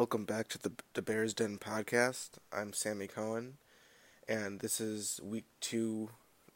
[0.00, 2.38] Welcome back to the the Bears Den podcast.
[2.50, 3.58] I'm Sammy Cohen,
[4.26, 6.08] and this is week two,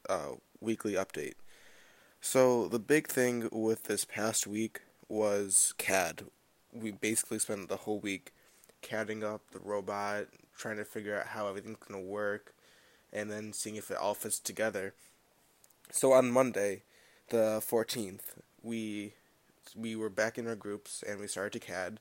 [0.09, 1.35] uh, weekly update.
[2.23, 4.81] So the big thing with this past week
[5.11, 6.23] was CAD.
[6.73, 8.33] We basically spent the whole week
[8.81, 12.55] CADing up the robot, trying to figure out how everything's gonna work,
[13.13, 14.95] and then seeing if it all fits together.
[15.91, 16.85] So on Monday,
[17.29, 19.13] the fourteenth, we
[19.77, 22.01] we were back in our groups and we started to CAD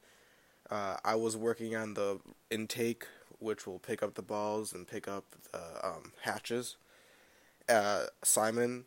[0.70, 2.20] uh, I was working on the
[2.50, 3.06] intake,
[3.40, 6.78] which will pick up the balls and pick up the um, hatches.
[7.68, 8.86] Uh, Simon,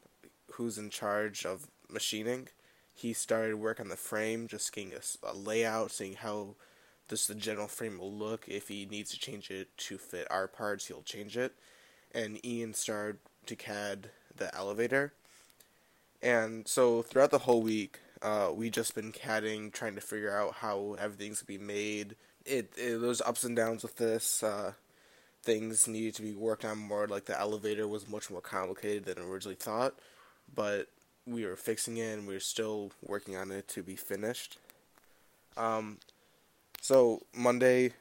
[0.53, 2.49] who's in charge of machining,
[2.93, 6.55] he started work on the frame, just getting a, a layout, seeing how
[7.09, 8.49] this the general frame will look.
[8.49, 11.55] If he needs to change it to fit our parts, he'll change it.
[12.15, 15.13] And Ian started to CAD the elevator.
[16.23, 20.55] And so throughout the whole week, uh, we just been CADing, trying to figure out
[20.55, 22.17] how everything's gonna be made.
[22.45, 24.43] It, it there's ups and downs with this.
[24.43, 24.73] Uh,
[25.43, 27.07] things needed to be worked on more.
[27.07, 29.95] Like the elevator was much more complicated than originally thought,
[30.55, 30.89] but
[31.27, 34.59] we were fixing it and we are still working on it to be finished.
[35.57, 35.99] Um,
[36.81, 37.93] so Monday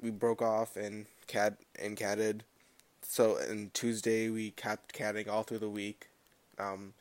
[0.00, 2.42] we broke off and CAD and CADed.
[3.02, 6.08] So and Tuesday we kept CADing all through the week.
[6.58, 6.94] Um,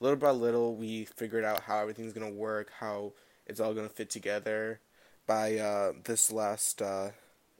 [0.00, 3.12] little by little, we figured out how everything's gonna work, how
[3.46, 4.80] it's all gonna fit together.
[5.26, 7.10] By uh, this last uh,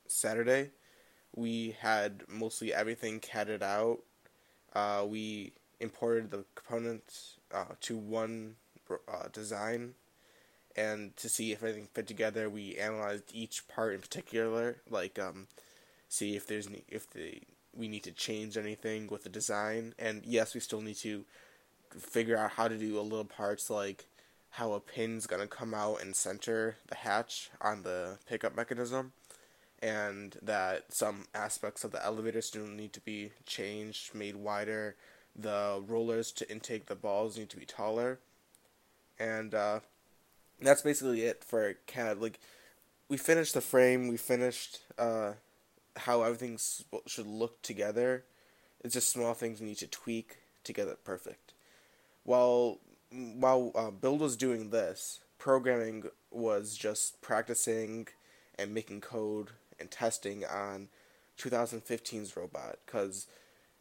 [0.06, 0.70] Saturday,
[1.36, 3.98] we had mostly everything CADed out.
[4.74, 8.56] Uh, we imported the components uh, to one
[8.90, 9.94] uh, design,
[10.74, 15.46] and to see if everything fit together, we analyzed each part in particular, like um,
[16.08, 17.42] see if there's if the
[17.76, 19.94] we need to change anything with the design.
[19.98, 21.24] And yes, we still need to
[21.98, 24.06] figure out how to do a little parts like
[24.50, 29.12] how a pin's gonna come out and center the hatch on the pickup mechanism,
[29.82, 34.96] and that some aspects of the elevator still need to be changed, made wider.
[35.36, 38.18] The rollers to intake the balls need to be taller,
[39.18, 39.80] and uh,
[40.60, 42.20] that's basically it for CAD.
[42.20, 42.40] Like,
[43.08, 45.34] we finished the frame, we finished uh,
[45.96, 46.58] how everything
[47.06, 48.24] should look together.
[48.82, 51.49] It's just small things we need to tweak to get it perfect
[52.30, 52.78] while
[53.10, 58.06] while uh, Build was doing this, programming was just practicing
[58.56, 59.48] and making code
[59.80, 60.88] and testing on
[61.38, 63.26] 2015's robot because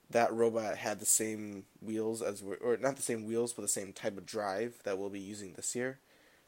[0.10, 3.68] that robot had the same wheels as we or not the same wheels but the
[3.68, 6.00] same type of drive that we'll be using this year.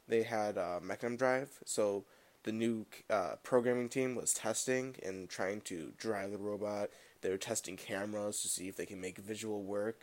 [0.08, 2.04] They had a Mecanum drive, so
[2.42, 6.90] the new uh, programming team was testing and trying to drive the robot.
[7.20, 10.00] They were testing cameras to see if they can make visual work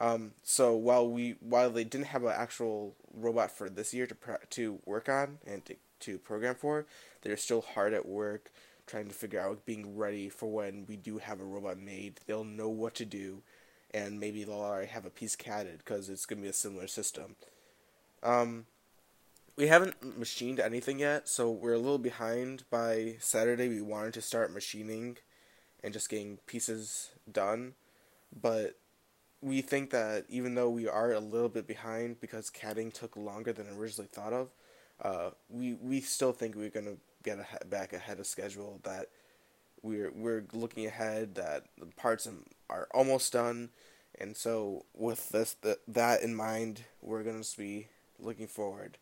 [0.00, 4.16] um, so while we while they didn't have an actual robot for this year to
[4.50, 6.86] to work on and to, to program for,
[7.22, 8.50] they're still hard at work
[8.86, 12.18] trying to figure out being ready for when we do have a robot made.
[12.26, 13.42] They'll know what to do,
[13.92, 17.36] and maybe they'll already have a piece CADed because it's gonna be a similar system.
[18.22, 18.66] Um,
[19.56, 22.64] we haven't machined anything yet, so we're a little behind.
[22.70, 25.18] By Saturday, we wanted to start machining
[25.84, 27.74] and just getting pieces done,
[28.34, 28.76] but
[29.42, 33.52] we think that even though we are a little bit behind because CADing took longer
[33.52, 34.48] than originally thought of,
[35.02, 38.80] uh, we we still think we're gonna get a, back ahead of schedule.
[38.82, 39.06] That
[39.82, 41.36] we're we're looking ahead.
[41.36, 42.28] That the parts
[42.68, 43.70] are almost done,
[44.18, 48.98] and so with this the, that in mind, we're gonna be looking forward.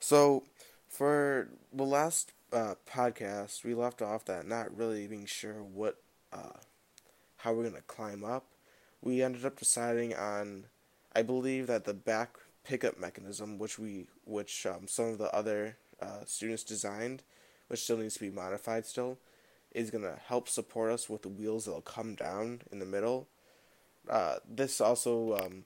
[0.00, 0.44] So
[0.88, 5.98] for the last uh, podcast, we left off that not really being sure what
[6.32, 6.58] uh,
[7.36, 8.46] how we're gonna climb up
[9.02, 10.66] we ended up deciding on,
[11.14, 15.76] I believe that the back pickup mechanism, which we, which um, some of the other
[16.00, 17.22] uh, students designed,
[17.68, 19.18] which still needs to be modified still,
[19.72, 23.28] is gonna help support us with the wheels that'll come down in the middle.
[24.08, 25.64] Uh, this also um,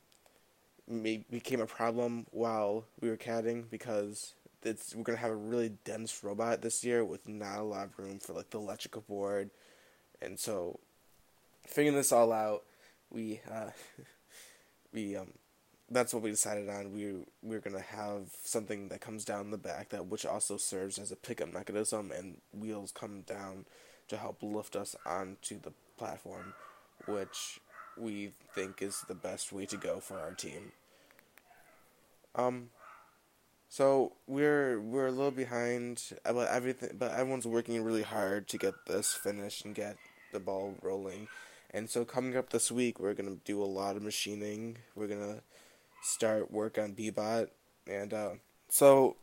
[0.88, 5.70] may, became a problem while we were CADing because it's we're gonna have a really
[5.84, 9.50] dense robot this year with not a lot of room for like the electrical board,
[10.20, 10.80] and so
[11.66, 12.64] figuring this all out
[13.14, 13.70] we uh,
[14.92, 15.32] we um
[15.90, 16.92] that's what we decided on.
[16.92, 21.12] We we're gonna have something that comes down the back that which also serves as
[21.12, 23.66] a pickup mechanism, and wheels come down
[24.08, 26.54] to help lift us onto the platform,
[27.06, 27.60] which
[27.96, 30.72] we think is the best way to go for our team.
[32.34, 32.70] Um,
[33.68, 38.74] so we're we're a little behind, but everything, but everyone's working really hard to get
[38.86, 39.96] this finished and get
[40.32, 41.28] the ball rolling.
[41.74, 44.78] And so coming up this week, we're gonna do a lot of machining.
[44.94, 45.40] We're gonna
[46.04, 47.48] start work on Bbot,
[47.88, 48.30] and uh,
[48.68, 49.16] so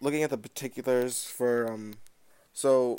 [0.00, 1.94] looking at the particulars for um,
[2.52, 2.98] so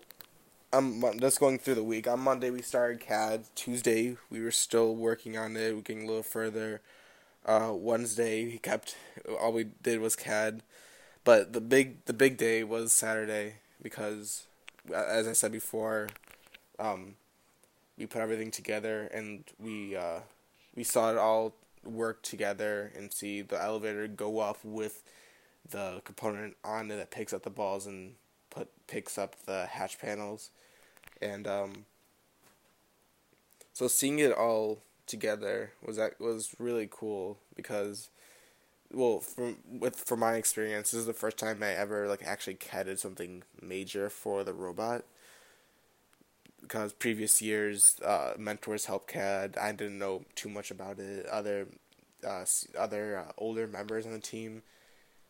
[0.72, 2.08] I'm just going through the week.
[2.08, 3.44] On Monday we started CAD.
[3.56, 5.84] Tuesday we were still working on it.
[5.84, 6.80] Getting a little further.
[7.46, 8.96] Uh, Wednesday we kept
[9.38, 10.64] all we did was CAD,
[11.26, 14.48] but the big the big day was Saturday because,
[14.94, 16.08] as I said before,
[16.80, 17.16] um,
[17.98, 20.20] we put everything together and we uh,
[20.76, 21.54] we saw it all
[21.84, 25.04] work together and see the elevator go up with
[25.70, 28.14] the component on it that picks up the balls and
[28.50, 30.50] put picks up the hatch panels,
[31.22, 31.86] and um,
[33.74, 38.10] so seeing it all together was that was really cool because
[38.92, 42.56] well from with from my experience this is the first time I ever like actually
[42.56, 45.04] CADed something major for the robot
[46.62, 49.58] because previous years uh, mentors helped CAD.
[49.62, 51.26] I didn't know too much about it.
[51.28, 51.68] Other
[52.26, 52.46] uh,
[52.78, 54.64] other uh, older members on the team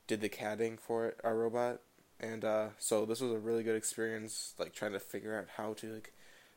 [0.07, 1.79] did the CADing for it, our robot.
[2.19, 5.73] And uh, so this was a really good experience like trying to figure out how
[5.73, 6.13] to like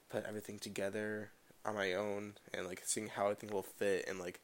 [0.08, 1.30] put everything together
[1.64, 4.04] on my own and like seeing how everything will fit.
[4.08, 4.40] And like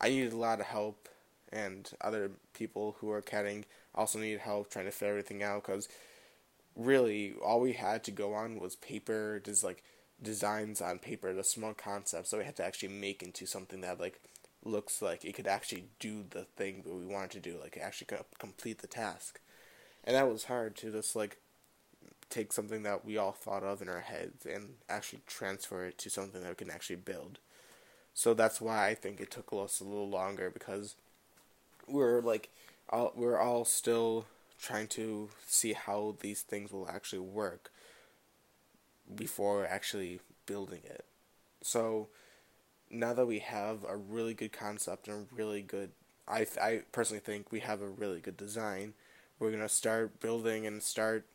[0.00, 1.08] I needed a lot of help
[1.52, 3.64] and other people who are CADing
[3.94, 5.88] also needed help trying to fit everything out because
[6.76, 9.82] really all we had to go on was paper just like
[10.22, 14.00] designs on paper the small concepts so we had to actually make into something that
[14.00, 14.20] like
[14.64, 18.08] looks like it could actually do the thing that we wanted to do like actually
[18.38, 19.40] complete the task
[20.04, 21.38] and that was hard to just like
[22.30, 26.10] take something that we all thought of in our heads and actually transfer it to
[26.10, 27.38] something that we can actually build.
[28.12, 30.96] So that's why I think it took us a little longer because
[31.86, 32.50] we're like
[32.90, 34.26] all, we're all still
[34.60, 37.70] trying to see how these things will actually work
[39.14, 41.04] before actually building it.
[41.62, 42.08] So
[42.90, 45.90] now that we have a really good concept and a really good
[46.26, 48.94] I I personally think we have a really good design
[49.38, 51.26] we're gonna start building and start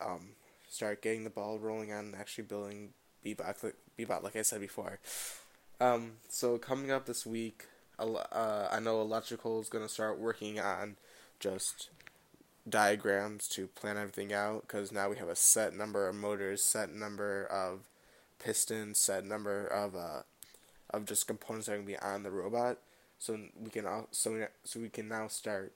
[0.00, 0.30] um,
[0.68, 2.90] start getting the ball rolling on actually building
[3.24, 4.98] Bebot, Bebot like I said before.
[5.80, 7.66] Um, so coming up this week,
[7.98, 10.96] uh, I know electrical is gonna start working on
[11.40, 11.90] just
[12.68, 16.92] diagrams to plan everything out because now we have a set number of motors, set
[16.92, 17.80] number of
[18.38, 20.22] pistons, set number of uh,
[20.90, 22.78] of just components that are gonna be on the robot.
[23.18, 25.72] So we can so so we can now start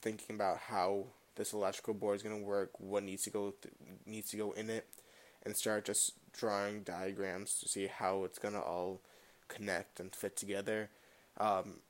[0.00, 3.74] thinking about how this electrical board is going to work, what needs to go th-
[4.06, 4.86] needs to go in it,
[5.42, 9.00] and start just drawing diagrams to see how it's going to all
[9.48, 10.90] connect and fit together.
[11.38, 11.80] Um,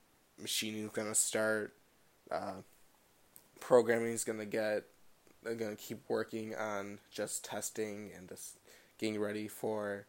[0.40, 1.74] machining is going to start.
[2.30, 2.62] Uh,
[3.64, 4.84] programming is going to get.
[5.42, 8.58] They're going to keep working on just testing and just
[8.98, 10.06] getting ready for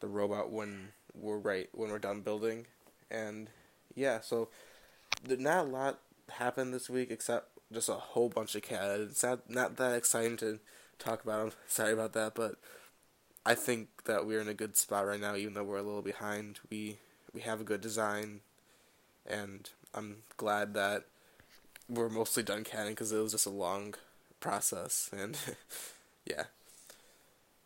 [0.00, 2.66] the robot when we're right when we're done building,
[3.10, 3.50] and
[3.94, 4.48] yeah, so
[5.26, 5.98] not a lot
[6.30, 9.00] happened this week except just a whole bunch of CAD.
[9.00, 10.60] It's not, not that exciting to
[10.98, 11.46] talk about.
[11.46, 12.56] I'm sorry about that, but
[13.44, 16.02] I think that we're in a good spot right now, even though we're a little
[16.02, 16.60] behind.
[16.70, 16.98] We
[17.32, 18.40] we have a good design,
[19.26, 21.04] and I'm glad that
[21.88, 23.94] we're mostly done CADing because it was just a long
[24.40, 25.36] process, and
[26.26, 26.44] yeah.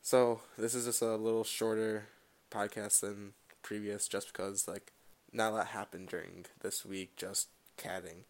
[0.02, 2.06] So this is just a little shorter
[2.50, 3.32] podcast than
[3.62, 4.92] previous, just because like
[5.32, 7.48] not a lot happened during this week, just
[7.78, 8.24] CADing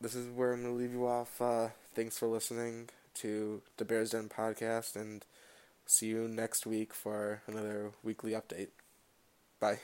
[0.00, 1.40] this is where I'm to leave you off.
[1.40, 5.24] Uh, thanks for listening to the Bears Den podcast, and
[5.86, 8.68] see you next week for another weekly update.
[9.60, 9.80] Bye.